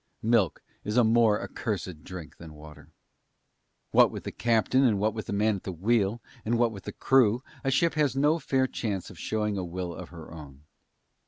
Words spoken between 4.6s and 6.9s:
and what with the man at the wheel, and what with